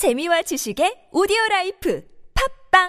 [0.00, 2.02] 재미와 지식의 audio life
[2.72, 2.88] 팟빵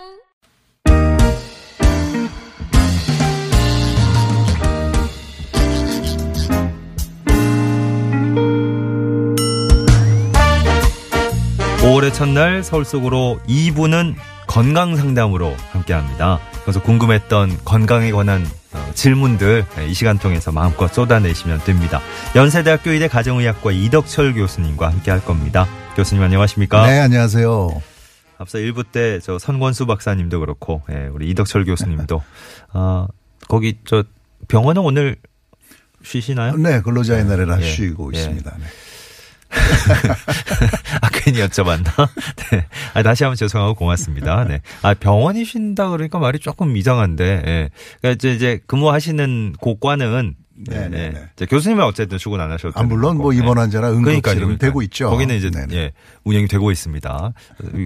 [11.93, 14.15] 오월 첫날 서울 속으로 2부는
[14.47, 16.39] 건강 상담으로 함께 합니다.
[16.61, 21.99] 그래서 궁금했던 건강에 관한 어, 질문들 네, 이 시간 통해서 마음껏 쏟아내시면 됩니다.
[22.37, 25.67] 연세대학교 의대 가정의학과 이덕철 교수님과 함께 할 겁니다.
[25.95, 26.87] 교수님 안녕하십니까?
[26.87, 27.81] 네, 안녕하세요.
[28.37, 32.21] 앞서 1부 때 저 선권수 박사님도 그렇고 예, 우리 이덕철 교수님도
[32.73, 33.07] 어,
[33.47, 34.03] 거기 저
[34.47, 35.17] 병원은 오늘
[36.03, 36.55] 쉬시나요?
[36.57, 38.17] 네, 근로자의 날이라 예, 쉬고 예.
[38.17, 38.57] 있습니다.
[38.57, 38.65] 네.
[41.01, 41.85] 아, 괜히 여쭤봤나?
[42.51, 42.65] 네.
[42.93, 44.45] 아, 다시 한번 죄송하고 고맙습니다.
[44.45, 44.61] 네.
[44.81, 47.69] 아, 병원이 쉰다 그러니까 말이 조금 이상한데, 예.
[47.99, 50.35] 그러니까 이제, 이제 근무하시는 고과는
[50.67, 51.23] 네, 네, 네.
[51.35, 53.33] 이제 교수님은 어쨌든 출근 안 하셔도 아, 물론 뭐.
[53.33, 54.21] 입원 환자나 응급실은 네.
[54.21, 54.57] 그러니까요, 그러니까요.
[54.69, 55.09] 되고 있죠.
[55.09, 55.49] 거기는 이제.
[55.71, 55.91] 예,
[56.23, 57.33] 운영이 되고 있습니다.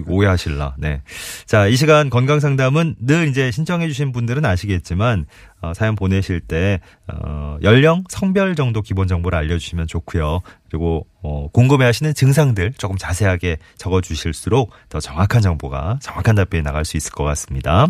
[0.06, 0.74] 오해하실라.
[0.78, 1.02] 네.
[1.46, 5.26] 자, 이 시간 건강 상담은 늘 이제 신청해 주신 분들은 아시겠지만
[5.66, 10.40] 어, 사연 보내실 때 어, 연령, 성별 정도 기본 정보를 알려 주시면 좋고요.
[10.68, 16.84] 그리고 어, 궁금해 하시는 증상들 조금 자세하게 적어 주실수록 더 정확한 정보가 정확한 답변이 나갈
[16.84, 17.86] 수 있을 것 같습니다.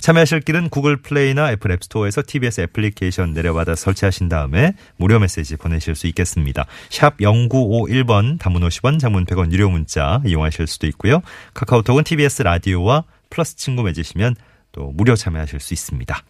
[0.00, 6.06] 참여하실 길은 구글 플레이나 애플 앱스토어에서 TBS 애플리케이션 내려받아 설치하신 다음에 무료 메시지 보내실 수
[6.08, 6.66] 있겠습니다.
[6.90, 11.22] 샵 0951번 단문 50원 장문 100원 유료 문자 이용하실 수도 있고요.
[11.54, 14.36] 카카오톡은 TBS 라디오와 플러스 친구 맺으시면
[14.72, 16.22] 또 무료 참여하실 수 있습니다.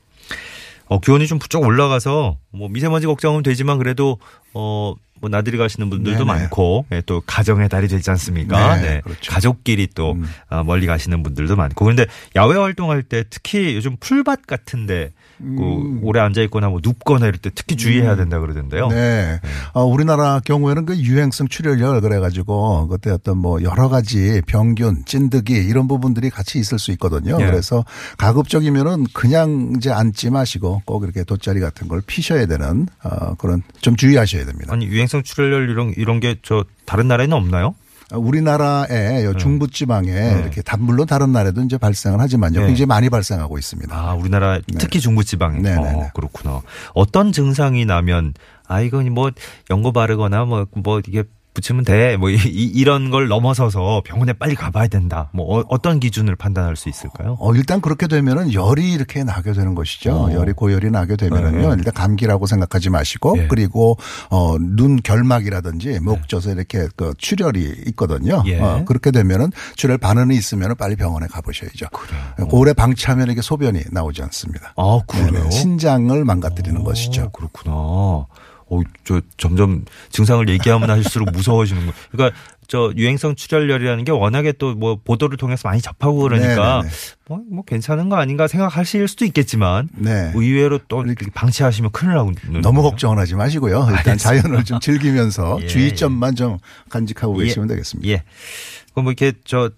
[0.88, 4.18] 어, 기온이 좀 부쩍 올라가서 뭐 미세먼지 걱정은 되지만 그래도
[4.54, 6.40] 어, 뭐 나들이 가시는 분들도 네네.
[6.40, 8.76] 많고 예, 또 가정의 달이 되지 않습니까?
[8.76, 9.32] 네, 그렇죠.
[9.32, 10.28] 가족끼리 또 음.
[10.48, 16.20] 아, 멀리 가시는 분들도 많고 그런데 야외 활동할 때 특히 요즘 풀밭 같은데 그 오래
[16.20, 18.86] 앉아 있거나 뭐 눕거나 이럴 때 특히 주의해야 된다 그러던데요.
[18.86, 18.88] 음.
[18.90, 19.40] 네.
[19.74, 25.88] 어, 우리나라 경우에는 그 유행성 출혈열 그래가지고 그때 어떤 뭐 여러 가지 병균, 찐득이 이런
[25.88, 27.36] 부분들이 같이 있을 수 있거든요.
[27.40, 27.44] 예.
[27.44, 27.84] 그래서
[28.16, 33.96] 가급적이면은 그냥 이제 앉지 마시고 꼭 이렇게 돗자리 같은 걸 피셔야 되는 어, 그런 좀
[33.96, 34.72] 주의하셔야 됩니다.
[34.72, 37.74] 아니 유행성 출혈 이런 이런 게 저 다른 나라에는 없나요?
[38.14, 42.60] 우리나라의 요 중부 지방에 이렇게 다- 물론 다른 나라에도 이제 발생을 하지만요.
[42.60, 42.66] 네.
[42.66, 43.94] 굉장히 많이 발생하고 있습니다.
[43.96, 45.62] 아, 우리나라 특히 중부 지방.
[45.62, 46.10] 네, 어, 네, 네.
[46.14, 46.62] 그렇구나.
[46.94, 48.34] 어떤 증상이 나면
[48.68, 49.30] 아 이건 뭐
[49.70, 51.24] 연고 바르거나 뭐뭐 이게
[51.56, 52.16] 붙이면 돼.
[52.18, 55.30] 뭐 이, 런걸 넘어서서 병원에 빨리 가봐야 된다.
[55.32, 57.36] 뭐 어, 떤 기준을 판단할 수 있을까요?
[57.40, 60.12] 어, 일단 그렇게 되면은 열이 이렇게 나게 되는 것이죠.
[60.12, 60.32] 어.
[60.32, 61.68] 열이 고열이 나게 되면은요.
[61.68, 61.74] 네.
[61.78, 63.46] 일단 감기라고 생각하지 마시고 예.
[63.48, 63.96] 그리고
[64.30, 68.42] 어, 눈 결막이라든지 목 젖에 이렇게 그 출혈이 있거든요.
[68.46, 68.60] 예.
[68.60, 71.86] 어, 그렇게 되면은 출혈 반응이 있으면은 빨리 병원에 가보셔야죠.
[71.90, 72.48] 그래요.
[72.52, 74.74] 오래 방치하면 이게 소변이 나오지 않습니다.
[74.76, 75.30] 아 그래요?
[75.30, 75.50] 네네.
[75.50, 77.30] 신장을 망가뜨리는 어, 것이죠.
[77.30, 78.26] 그렇구나.
[78.68, 81.92] 어, 저 점점 증상을 얘기하면 할수록 무서워지는 거.
[82.10, 82.36] 그러니까
[82.68, 86.94] 저 유행성 출혈열이라는 게 워낙에 또 뭐 보도를 통해서 많이 접하고 그러니까 네네네.
[87.28, 90.32] 뭐, 뭐 괜찮은 거 아닌가 생각하실 수도 있겠지만 네.
[90.34, 92.90] 의외로 또 이렇게 방치하시면 큰일 나는 너무 거예요.
[92.90, 93.86] 걱정은 하지 마시고요.
[93.90, 94.16] 일단 알겠습니다.
[94.42, 97.44] 자연을 좀 즐기면서 예, 주의점만 좀 간직하고 예.
[97.46, 98.08] 계시면 되겠습니다.
[98.08, 98.24] 예.
[98.92, 99.70] 그럼 뭐 이렇게 저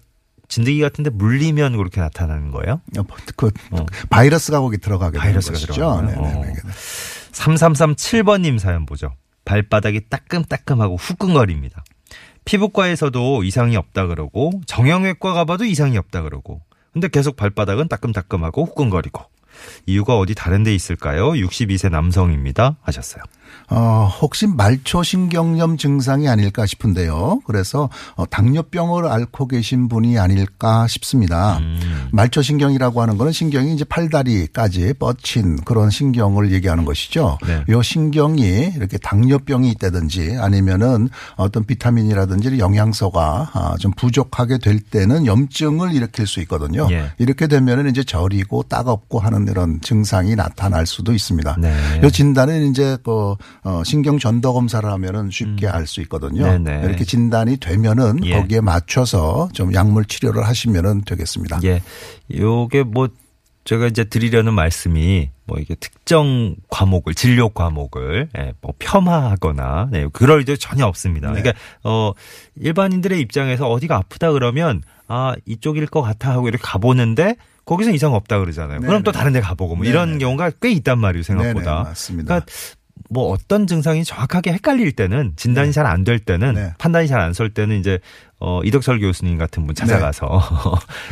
[0.47, 2.81] 진드기 같은데 물리면 그렇게 나타나는 거예요?
[2.97, 3.03] 어,
[3.35, 3.85] 그 어.
[4.09, 5.73] 바이러스가 거기 들어가게 되는 바이러스가 것이죠.
[5.73, 6.21] 들어가나요?
[6.21, 6.53] 네네.
[7.39, 7.43] 어.
[7.43, 9.13] 3337번님 사연 보죠.
[9.45, 11.83] 발바닥이 따끔따끔하고 후끈거립니다.
[12.45, 16.61] 피부과에서도 이상이 없다 그러고 정형외과 가봐도 이상이 없다 그러고
[16.93, 19.23] 근데 계속 발바닥은 따끔따끔하고 후끈거리고
[19.85, 21.31] 이유가 어디 다른 데 있을까요?
[21.31, 22.77] 62세 남성입니다.
[22.81, 23.23] 하셨어요.
[23.69, 27.41] 어, 혹시 말초신경염 증상이 아닐까 싶은데요.
[27.45, 31.59] 그래서 어, 당뇨병을 앓고 계신 분이 아닐까 싶습니다.
[31.59, 32.09] 음.
[32.11, 37.37] 말초신경이라고 하는 거는 신경이 이제 팔다리까지 뻗친 그런 신경을 얘기하는 것이죠.
[37.45, 37.63] 네.
[37.69, 45.93] 요 신경이 이렇게 당뇨병이 있다든지 아니면은 어떤 비타민이라든지 영양소가 아, 좀 부족하게 될 때는 염증을
[45.93, 46.87] 일으킬 수 있거든요.
[46.91, 47.11] 예.
[47.17, 51.57] 이렇게 되면은 이제 저리고 따갑고 하는 이런 증상이 나타날 수도 있습니다.
[51.59, 52.01] 네.
[52.03, 56.45] 요 진단은 이제 그 어, 신경 전도 검사를 하면은 쉽게 알수 있거든요.
[56.45, 56.63] 음.
[56.63, 56.85] 네네.
[56.85, 58.35] 이렇게 진단이 되면은 예.
[58.35, 61.59] 거기에 맞춰서 좀 약물 치료를 하시면은 되겠습니다.
[61.63, 61.81] 예.
[62.33, 63.09] 요게 뭐
[63.65, 70.47] 제가 이제 드리려는 말씀이 뭐 이게 특정 과목을 진료 과목을 예, 뭐 폄하하거나 네, 그럴
[70.47, 71.31] 일 전혀 없습니다.
[71.31, 71.41] 네.
[71.41, 72.13] 그러니까 어
[72.55, 77.35] 일반인들의 입장에서 어디가 아프다 그러면 아 이쪽일 것 같아 하고 이렇게 가보는데
[77.65, 78.79] 거기서 이상 없다 그러잖아요.
[78.79, 79.03] 그럼 네네.
[79.03, 80.19] 또 다른 데 가보고 뭐 이런 네네.
[80.19, 81.71] 경우가 꽤 있단 말이에요 생각보다.
[81.71, 82.27] 네네, 맞습니다.
[82.27, 82.51] 그러니까
[83.11, 86.73] 뭐 어떤 증상이 정확하게 헷갈릴 때는 진단이 잘 안 될 때는 네.
[86.77, 87.99] 판단이 잘 안 설 때는 이제
[88.41, 90.25] 어 이덕철 교수님 같은 분 찾아가서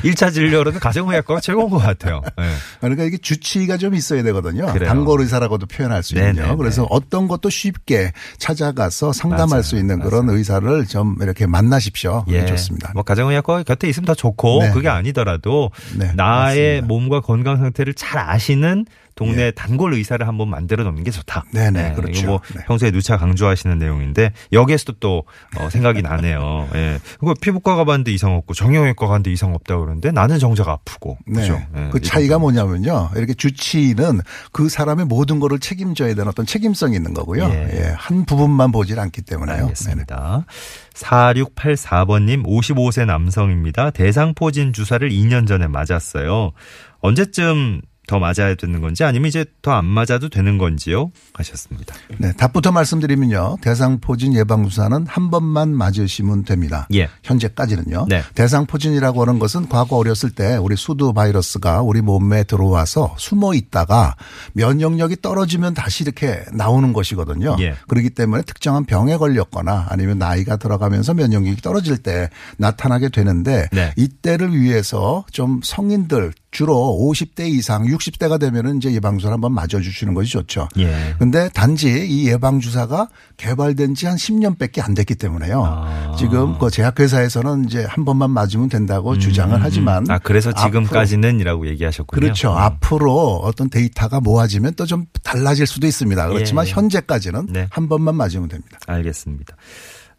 [0.03, 0.09] 네.
[0.11, 2.21] 1차 진료로는 가정의학과가 최고인 것 같아요.
[2.37, 2.43] 네.
[2.79, 4.65] 그러니까 이게 주치의가 좀 있어야 되거든요.
[4.67, 6.33] 단골 의사라고도 표현할 수 있는요.
[6.41, 6.55] 네네네.
[6.55, 9.61] 그래서 어떤 것도 쉽게 찾아가서 상담할 맞아요.
[9.63, 12.23] 수 있는 그런 의사를 좀 이렇게 만나십시오.
[12.29, 12.45] 예.
[12.45, 12.91] 좋습니다.
[12.93, 14.71] 뭐 가정의학과 곁에 있으면 더 좋고 네.
[14.71, 16.87] 그게 아니더라도 네, 나의 맞습니다.
[16.87, 18.85] 몸과 건강 상태를 잘 아시는
[19.17, 21.43] 동네 단골 의사를 한번 만들어 놓는 게 좋다.
[21.51, 22.19] 네네, 그렇죠.
[22.19, 22.63] 이거 뭐 네.
[22.65, 25.23] 평소에 누차 강조하시는 내용인데 여기에서도 또
[25.57, 26.69] 어, 생각이 나네요.
[26.75, 26.99] 예.
[27.19, 31.17] 그거 피부과 가봤는데 이상 없고 정형외과 갔는데 이상 없다 그러는데 나는 정작 아프고.
[31.25, 31.41] 네.
[31.41, 31.59] 그죠?
[31.75, 31.89] 예.
[31.91, 33.09] 그 차이가 뭐냐면요.
[33.15, 34.21] 이렇게 주치의는
[34.51, 37.45] 그 사람의 모든 거를 책임져야 되는 어떤 책임성이 있는 거고요.
[37.45, 37.69] 예.
[37.73, 37.93] 예.
[37.97, 39.55] 한 부분만 보질 않기 때문에요.
[39.57, 39.63] 네네.
[39.63, 40.45] 알겠습니다.
[40.93, 43.89] 4684번님 55세 남성입니다.
[43.89, 46.51] 대상포진 주사를 2년 전에 맞았어요.
[46.99, 51.11] 언제쯤 더 맞아야 되는 건지 아니면 이제 더 안 맞아도 되는 건지요?
[51.33, 51.93] 하셨습니다.
[52.17, 53.57] 네, 답부터 말씀드리면요.
[53.61, 56.87] 대상포진 예방주사는 한 번만 맞으시면 됩니다.
[56.95, 57.09] 예.
[57.23, 58.07] 현재까지는요.
[58.09, 58.23] 네.
[58.33, 64.15] 대상포진이라고 하는 것은 과거 어렸을 때 우리 수두 바이러스가 우리 몸에 들어와서 숨어 있다가
[64.53, 67.57] 면역력이 떨어지면 다시 이렇게 나오는 것이거든요.
[67.59, 67.75] 예.
[67.87, 73.93] 그렇기 때문에 특정한 병에 걸렸거나 아니면 나이가 들어가면서 면역력이 떨어질 때 나타나게 되는데 네.
[73.95, 80.31] 이때를 위해서 좀 성인들 주로 50대 이상 60대가 되면은 이제 예방주사를 한번 맞아 주시는 것이
[80.31, 80.67] 좋죠.
[80.77, 81.13] 예.
[81.19, 85.63] 근데 단지 이 예방주사가 개발된 지 한 10년밖에 안 됐기 때문에요.
[85.63, 86.15] 아.
[86.17, 90.09] 지금 그 제약회사에서는 이제 한 번만 맞으면 된다고 주장을 하지만.
[90.09, 92.19] 아, 그래서 지금까지는이라고 얘기하셨군요.
[92.21, 92.51] 그렇죠.
[92.53, 92.57] 음.
[92.57, 96.29] 앞으로 어떤 데이터가 모아지면 또 좀 달라질 수도 있습니다.
[96.29, 96.71] 그렇지만 예.
[96.71, 97.67] 현재까지는 네.
[97.69, 98.79] 한 번만 맞으면 됩니다.
[98.87, 99.55] 알겠습니다.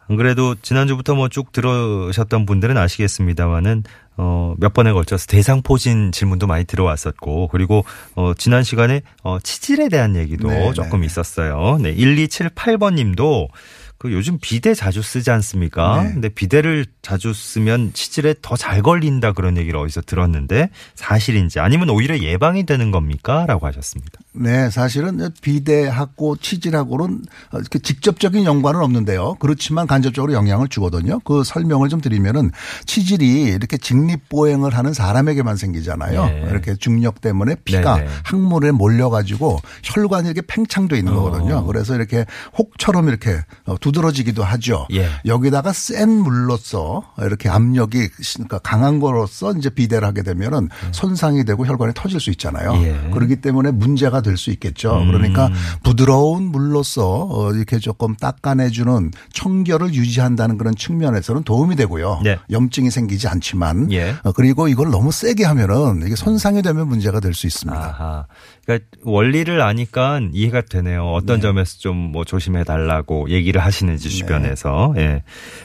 [0.09, 3.83] 안 그래도 지난주부터 뭐 쭉 들으셨던 분들은 아시겠습니다만은
[4.17, 7.85] 어, 몇 번에 걸쳐서 대상포진 질문도 많이 들어왔었고 그리고
[8.15, 11.05] 어, 지난 시간에 어, 치질에 대한 얘기도 네, 조금 네.
[11.05, 11.77] 있었어요.
[11.79, 13.47] 네, 1278번 님도
[13.99, 16.03] 그 요즘 비대 자주 쓰지 않습니까?
[16.03, 16.13] 네.
[16.13, 22.17] 근데 비대를 자주 쓰면 치질에 더 잘 걸린다 그런 얘기를 어디서 들었는데 사실인지 아니면 오히려
[22.19, 23.45] 예방이 되는 겁니까?
[23.47, 24.19] 라고 하셨습니다.
[24.33, 27.23] 네, 사실은 비대하고 치질하고는
[27.83, 29.35] 직접적인 연관은 없는데요.
[29.39, 31.19] 그렇지만 간접적으로 영향을 주거든요.
[31.21, 32.51] 그 설명을 좀 드리면은
[32.85, 36.25] 치질이 이렇게 직립보행을 하는 사람에게만 생기잖아요.
[36.25, 36.45] 네.
[36.49, 38.09] 이렇게 중력 때문에 피가 네네.
[38.23, 41.21] 항문에 몰려가지고 혈관이 이렇게 팽창돼 있는 어.
[41.21, 41.65] 거거든요.
[41.65, 42.25] 그래서 이렇게
[42.57, 44.87] 혹처럼 이렇게 어, 두드러지기도 하죠.
[44.93, 45.07] 예.
[45.25, 51.93] 여기다가 센 물로서 이렇게 압력이 그러니까 강한 거로서 이제 비대를 하게 되면은 손상이 되고 혈관이
[51.95, 52.73] 터질 수 있잖아요.
[52.83, 53.09] 예.
[53.13, 54.95] 그렇기 때문에 문제가 될 수 있겠죠.
[54.99, 55.07] 음.
[55.11, 55.49] 그러니까
[55.83, 62.21] 부드러운 물로서 어, 이렇게 조금 닦아내주는 청결을 유지한다는 그런 측면에서는 도움이 되고요.
[62.23, 62.37] 네.
[62.49, 64.15] 염증이 생기지 않지만 예.
[64.23, 67.79] 어, 그리고 이걸 너무 세게 하면은 이게 손상이 되면 문제가 될 수 있습니다.
[67.99, 68.25] 아하.
[68.69, 71.05] 그러니까 원리를 아니까 이해가 되네요.
[71.11, 74.93] 어떤 점에서 좀 뭐 조심해 달라고 얘기를 하시는지 주변에서.
[74.97, 75.23] 예.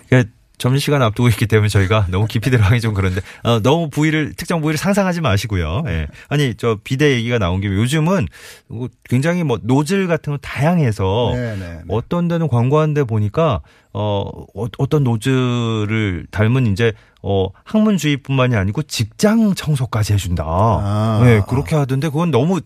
[0.08, 4.60] 그러니까 점심시간 앞두고 있기 때문에 저희가 너무 깊이 들어가기 좀 그런데 어, 너무 부위를 특정
[4.60, 5.82] 부위를 상상하지 마시고요.
[5.88, 6.06] 예.
[6.28, 8.26] 아니 저 비대 얘기가 나온 김에 요즘은
[8.68, 11.80] 뭐 굉장히 뭐 노즐 같은 거 다양해서 네, 네, 네.
[11.88, 13.60] 어떤 데는 광고하는데 보니까
[13.92, 14.24] 어
[14.54, 16.92] 어- 어떤 노즐을 닮은 이제
[17.26, 20.44] 어 항문 주위뿐만이 아니고 직장 청소까지 해준다.
[20.46, 21.20] 아.
[21.24, 22.60] 네 그렇게 하던데 그건 너무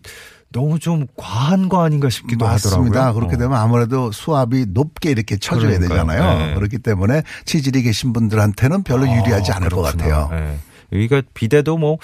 [0.51, 2.99] 너무 좀 과한 거 아닌가 싶기도 맞습니다.
[3.07, 3.13] 하더라고요.
[3.13, 3.37] 그렇게 어.
[3.39, 5.89] 되면 아무래도 수압이 높게 이렇게 쳐줘야 그러니까요.
[6.07, 6.47] 되잖아요.
[6.47, 6.53] 네.
[6.55, 10.27] 그렇기 때문에 치질이 계신 분들한테는 별로 유리하지 아, 않을 것 그렇구나.
[10.27, 10.29] 같아요.
[10.33, 10.57] 예.
[10.91, 11.99] 여기가 비대도 뭐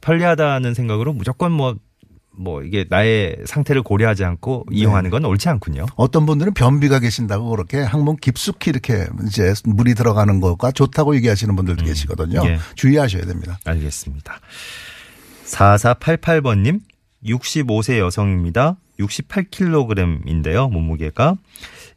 [0.00, 1.74] 편리하다는 생각으로 무조건 뭐
[2.38, 4.78] 뭐 이게 나의 상태를 고려하지 않고 네.
[4.78, 5.86] 이용하는 건 옳지 않군요.
[5.96, 11.84] 어떤 분들은 변비가 계신다고 그렇게 항문 깊숙이 이렇게 이제 물이 들어가는 것과 좋다고 얘기하시는 분들도
[11.84, 12.42] 계시거든요.
[12.44, 12.58] 예.
[12.76, 13.58] 주의하셔야 됩니다.
[13.64, 14.40] 알겠습니다.
[15.44, 16.80] 4488번님,
[17.24, 18.76] 65세 여성입니다.
[19.00, 21.36] 68kg인데요, 몸무게가.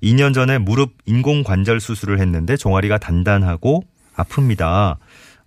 [0.02, 3.84] 2년 전에 무릎 인공관절 수술을 했는데 종아리가 단단하고
[4.16, 4.98] 아픕니다.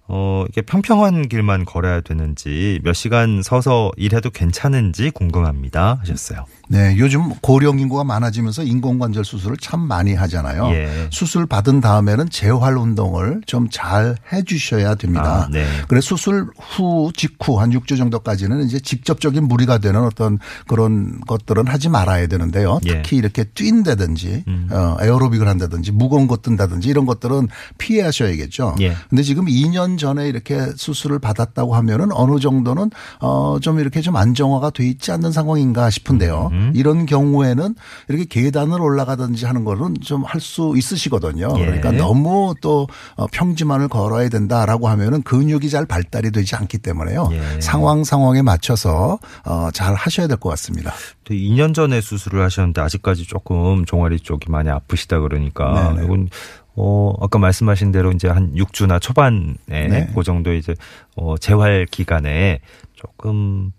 [0.06, 5.98] 어, 이게 평평한 길만 걸어야 되는지 몇 시간 서서 일해도 괜찮은지 궁금합니다.
[6.00, 6.44] 하셨어요.
[6.68, 10.70] 네, 요즘 고령 인구가 많아지면서 인공관절 수술을 참 많이 하잖아요.
[10.70, 11.08] 예.
[11.10, 15.46] 수술 받은 다음에는 재활 운동을 좀 잘 해주셔야 됩니다.
[15.46, 15.66] 아, 네.
[15.88, 21.88] 그래서 수술 후 직후 한 6주 정도까지는 이제 직접적인 무리가 되는 어떤 그런 것들은 하지
[21.88, 22.78] 말아야 되는데요.
[22.86, 22.92] 예.
[22.92, 23.02] 음.
[23.02, 28.76] 특히 이렇게 뛴다든지 어, 에어로빅을 한다든지 무거운 것 든다든지 이런 것들은 피하셔야겠죠.
[28.80, 28.94] 예.
[29.08, 34.86] 근데 지금 2년 전에 이렇게 수술을 받았다고 하면은 어느 정도는 어좀 이렇게 좀 안정화가 돼
[34.86, 36.50] 있지 않는 상황인가 싶은데요.
[36.52, 36.63] 음.
[36.74, 37.74] 이런 경우에는
[38.08, 41.54] 이렇게 계단을 올라가든지 하는 거는 좀 할 수 있으시거든요.
[41.58, 41.64] 예.
[41.64, 47.28] 그러니까 너무 또 어, 평지만을 걸어야 된다라고 하면은 근육이 잘 발달이 되지 않기 때문에요.
[47.32, 47.60] 예.
[47.60, 50.92] 상황 상황에 맞춰서 어, 잘 하셔야 될 것 같습니다.
[51.24, 56.04] 또 2년 전에 수술을 하셨는데 아직까지 조금 종아리 쪽이 많이 아프시다 그러니까 네네.
[56.04, 56.28] 이건
[56.76, 60.10] 어 아까 말씀하신 대로 이제 한 6주나 초반에 네.
[60.14, 60.74] 그 정도 이제
[61.16, 62.60] 어 재활 기간에
[62.94, 63.70] 조금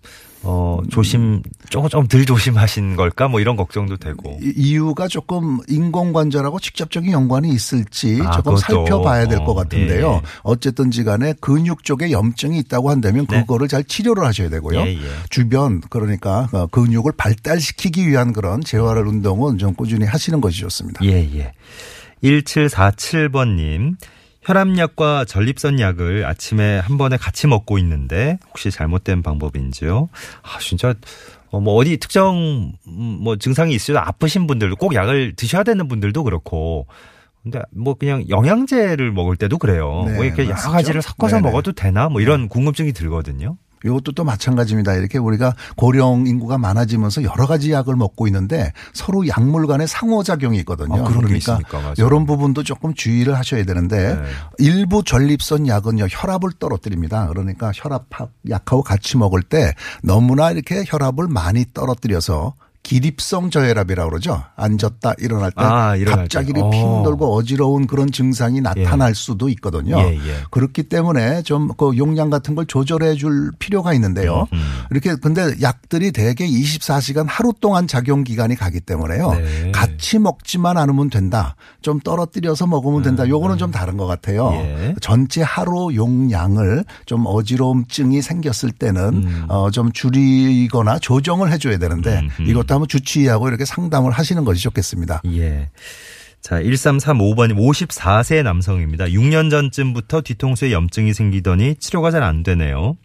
[0.43, 7.11] 어 조심 조금 좀덜 조심하신 걸까 뭐 이런 걱정도 되고 이- 이유가 조금 인공관절하고 직접적인
[7.11, 8.57] 연관이 있을지 아, 조금 그것도.
[8.85, 10.21] 살펴봐야 될것 어, 같은데요.
[10.23, 10.27] 예.
[10.43, 13.39] 어쨌든지 간에 근육 쪽에 염증이 있다고 한다면 네.
[13.41, 14.79] 그거를 잘 치료를 하셔야 되고요.
[14.81, 14.99] 예, 예.
[15.31, 21.03] 주변 그러니까 어, 근육을 발달시키기 위한 그런 재활 운동은 좀 꾸준히 하시는 것이 좋습니다.
[21.03, 21.51] 예, 예.
[22.23, 23.95] 1747번님.
[24.41, 30.07] 혈압약과 전립선 약을 아침에 한 번에 같이 먹고 있는데 혹시 잘못된 방법인지요?
[30.43, 30.93] 아, 진짜
[31.49, 36.23] 어, 뭐 어디 특정 음, 뭐 증상이 있어도 아프신 분들도 꼭 약을 드셔야 되는 분들도
[36.23, 36.85] 그렇고
[37.41, 40.03] 근데 뭐 그냥 영양제를 먹을 때도 그래요.
[40.05, 40.71] 네, 뭐 이렇게 여러 맞죠.
[40.71, 41.47] 가지를 섞어서 네네.
[41.47, 43.57] 먹어도 되나 뭐 이런 궁금증이 들거든요.
[43.83, 44.93] 이것도 또 마찬가지입니다.
[44.93, 51.05] 이렇게 우리가 고령 인구가 많아지면서 여러 가지 약을 먹고 있는데 서로 약물 간의 상호작용이 있거든요.
[51.05, 51.59] 아, 그러니까.
[51.97, 54.21] 이런 부분도 조금 주의를 하셔야 되는데 네.
[54.59, 57.27] 일부 전립선 약은요 혈압을 떨어뜨립니다.
[57.27, 58.05] 그러니까 혈압
[58.49, 62.53] 약하고 같이 먹을 때 너무나 이렇게 혈압을 많이 떨어뜨려서
[62.85, 64.43] 기립성 저혈압이라고 그러죠.
[64.55, 66.59] 앉았다 일어날 때 아, 일어날 갑자기 때.
[66.59, 66.81] 이렇게 어.
[67.03, 69.97] 핑돌고 어지러운 그런 증상이 나타날 수도 있거든요.
[69.99, 70.37] 예, 예.
[70.51, 74.47] 그렇기 때문에 좀 그 용량 같은 걸 조절해 줄 필요가 있는데요.
[74.53, 74.59] 음.
[74.91, 79.33] 이렇게 근데 약들이 대개 24시간 하루 동안 작용 기간이 가기 때문에요.
[79.33, 79.71] 네.
[79.71, 81.55] 같이 먹지만 않으면 된다.
[81.81, 83.27] 좀 떨어뜨려서 먹으면 된다.
[83.27, 84.51] 요거는 좀 다른 것 같아요.
[84.53, 84.95] 예.
[85.01, 92.45] 전체 하루 용량을 좀 어지러움증이 생겼을 때는 어, 좀 줄이거나 조정을 해줘야 되는데 음, 음.
[92.45, 95.21] 이것도 한번 주치의하고 이렇게 상담을 하시는 것이 좋겠습니다.
[95.33, 95.69] 예.
[96.41, 99.05] 자, 1335번님 54세 남성입니다.
[99.05, 102.97] 6년 전쯤부터 뒤통수에 염증이 생기더니 치료가 잘 안 되네요.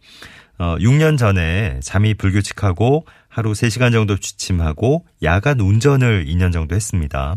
[0.59, 7.35] 어, 6년 전에 잠이 불규칙하고 하루 3시간 정도 취침하고 야간 운전을 2년 정도 했습니다.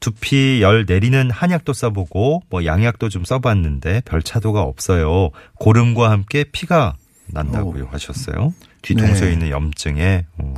[0.00, 5.30] 두피 열 내리는 한약도 써보고 뭐 양약도 좀 써봤는데 별 차도가 없어요.
[5.60, 6.96] 고름과 함께 피가
[7.28, 8.52] 난다고요 하셨어요.
[8.82, 9.32] 뒤통수에 네.
[9.34, 10.54] 있는 염증에 어,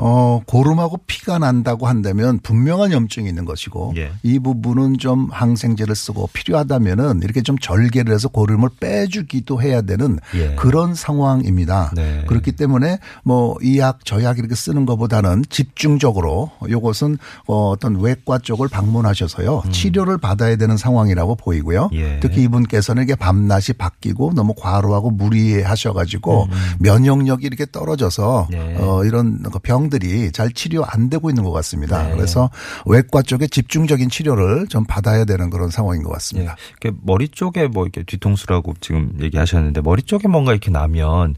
[0.00, 4.12] 어, 고름하고 피가 난다고 한다면 분명한 염증이 있는 것이고 예.
[4.22, 10.54] 이 부분은 좀 항생제를 쓰고 필요하다면은 이렇게 좀 절개를 해서 고름을 빼주기도 해야 되는 예.
[10.54, 11.92] 그런 상황입니다.
[11.96, 12.24] 네.
[12.28, 18.38] 그렇기 때문에 뭐 이 약 저 약 이렇게 쓰는 것보다는 집중적으로 요것은 어, 어떤 외과
[18.38, 21.90] 쪽을 방문하셔서요 치료를 받아야 되는 상황이라고 보이고요.
[21.92, 21.96] 음.
[21.98, 22.20] 예.
[22.20, 26.50] 특히 이분께서는 이게 밤낮이 바뀌고 너무 과로하고 무리하셔가지고 음.
[26.80, 28.76] 면역력이 이렇게 떨어져서 네.
[28.78, 29.42] 어, 이런
[29.88, 32.04] 그 병들이 잘 치료 안 되고 있는 것 같습니다.
[32.04, 32.14] 네.
[32.14, 32.50] 그래서
[32.86, 36.52] 외과 쪽에 집중적인 치료를 좀 받아야 되는 그런 상황인 것 같습니다.
[36.52, 36.70] 예.
[36.80, 41.34] 이렇게 머리 쪽에 뭐 이렇게 뒤통수라고 지금 얘기하셨는데 머리 쪽에 뭔가 이렇게 나면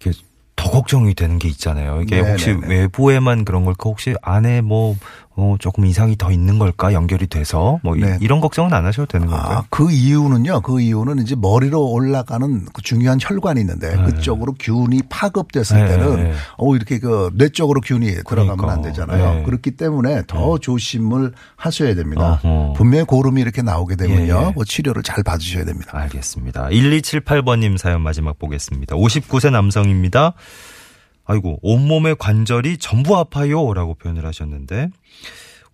[0.00, 0.18] 이렇게
[0.56, 2.02] 더 걱정이 되는 게 있잖아요.
[2.02, 2.66] 이게 네, 혹시 네, 네.
[2.80, 3.88] 외부에만 그런 걸까?
[3.88, 4.96] 혹시 안에 뭐
[5.36, 6.92] 어, 조금 이상이 더 있는 걸까?
[6.92, 8.18] 연결이 돼서 뭐 이- 네.
[8.20, 9.58] 이 런 걱정은 안 하셔도 되는 건가요?
[9.58, 10.60] 아, 그 이유는요.
[10.62, 16.32] 그 이유는 이제 머리로 올라가는 그 중요한 혈관이 있는데 그쪽으로 균이 파급됐을 네, 때는 네.
[16.58, 18.72] 어 이렇게 그 뇌 쪽으로 균이 들어가면 그러니까.
[18.72, 19.34] 안 되잖아요.
[19.36, 19.42] 네.
[19.44, 22.40] 그렇기 때문에 더 조심을 하셔야 됩니다.
[22.42, 22.74] 어허.
[22.76, 24.52] 분명히 고름이 이렇게 나오게 되면요.
[24.58, 25.92] 그 치료를 잘 받으셔야 됩니다.
[25.94, 26.68] 알겠습니다.
[26.70, 28.96] 1278번님 사연 마지막 보겠습니다.
[28.96, 30.34] 59세 남성입니다.
[31.30, 33.72] 아이고, 온몸의 관절이 전부 아파요.
[33.72, 34.88] 라고 표현을 하셨는데,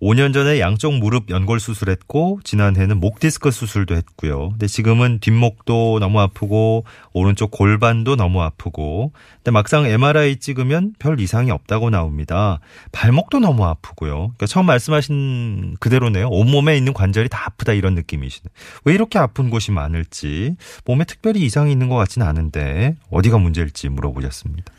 [0.02, 4.50] 5년 전에 양쪽 무릎 연골 수술했고, 지난해는 목 디스크 수술도 했고요.
[4.50, 6.84] 근데 지금은 뒷목도 너무 아프고,
[7.14, 12.60] 오른쪽 골반도 너무 아프고, 근데 막상 MRI 찍으면 별 이상이 없다고 나옵니다.
[12.92, 14.12] 발목도 너무 아프고요.
[14.12, 16.28] 그러니까 처음 말씀하신 그대로네요.
[16.28, 18.50] 온몸에 있는 관절이 다 아프다 이런 느낌이시네.
[18.84, 24.70] 왜 이렇게 아픈 곳이 많을지, 몸에 특별히 이상이 있는 것 같지는 않은데, 어디가 문제일지 물어보셨습니다.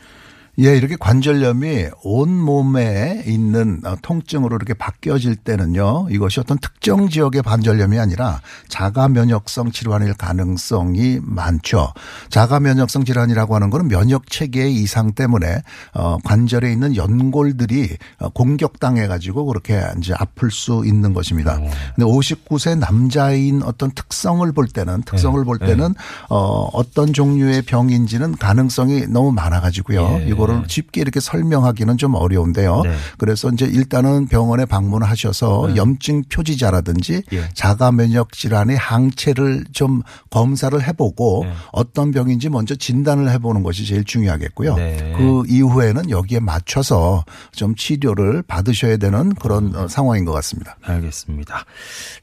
[0.60, 7.42] 예, 이렇게 관절염이 온 몸에 있는 어, 통증으로 이렇게 바뀌어질 때는요, 이것이 어떤 특정 지역의
[7.42, 11.92] 관절염이 아니라 자가 면역성 질환일 가능성이 많죠.
[12.30, 15.62] 자가 면역성 질환이라고 하는 것은 면역 체계의 이상 때문에
[15.94, 21.56] 어, 관절에 있는 연골들이 어, 공격당해 가지고 그렇게 이제 아플 수 있는 것입니다.
[21.94, 25.94] 근데 59세 남자인 어떤 특성을 볼 때는 특성을 볼 때는
[26.30, 30.18] 어, 어떤 종류의 병인지는 가능성이 너무 많아 가지고요.
[30.22, 30.26] 예.
[30.26, 32.82] 이거를 그거를 쉽게 이렇게 설명하기는 좀 어려운데요.
[32.82, 32.96] 네.
[33.18, 37.48] 그래서 이제 일단은 병원에 방문하셔서 염증 표지자라든지 예.
[37.54, 41.52] 자가 면역 질환의 항체를 좀 검사를 해보고 네.
[41.72, 44.76] 어떤 병인지 먼저 진단을 해보는 것이 제일 중요하겠고요.
[44.76, 45.14] 네.
[45.16, 50.76] 그 이후에는 여기에 맞춰서 좀 치료를 받으셔야 되는 그런 어, 상황인 것 같습니다.
[50.82, 51.64] 알겠습니다.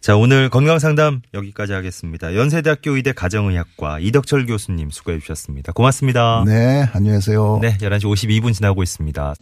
[0.01, 2.35] 자, 오늘 건강 상담 여기까지 하겠습니다.
[2.35, 5.71] 연세대학교 의대 가정의학과 이덕철 교수님 수고해 주셨습니다.
[5.73, 6.43] 고맙습니다.
[6.45, 7.59] 네, 안녕히 계세요.
[7.61, 9.33] 네, 11시 52분 지나고 있습니다.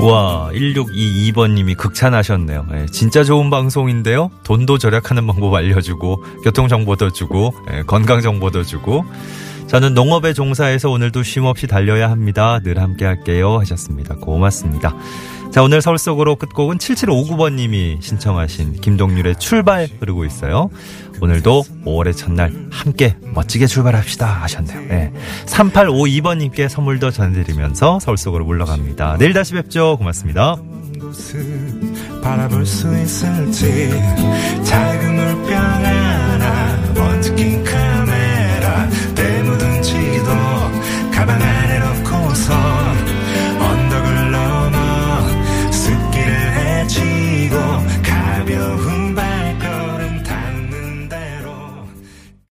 [0.00, 2.66] 와, 1622번님이 극찬하셨네요.
[2.74, 4.30] 예, 진짜 좋은 방송인데요.
[4.42, 9.04] 돈도 절약하는 방법 알려주고, 교통정보도 주고, 예, 건강정보도 주고.
[9.66, 12.60] 저는 농업에 종사해서 오늘도 쉼없이 달려야 합니다.
[12.60, 13.58] 늘 함께 할게요.
[13.58, 14.14] 하셨습니다.
[14.16, 14.94] 고맙습니다.
[15.50, 20.68] 자, 오늘 서울 속으로 끝곡은 7759번님이 신청하신 김동률의 출발 흐르고 있어요.
[21.20, 24.80] 오늘도 5월의 첫날 함께 멋지게 출발합시다 하셨네요.
[24.88, 25.12] 네.
[25.46, 29.16] 3852번님께 선물도 전해드리면서 서울 속으로 물러갑니다.
[29.18, 29.96] 내일 다시 뵙죠.
[29.96, 30.56] 고맙습니다.
[32.22, 33.90] 바라볼 수 있을지
[34.64, 36.03] 작은 물